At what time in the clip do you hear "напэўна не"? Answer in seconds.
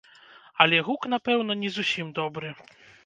1.15-1.69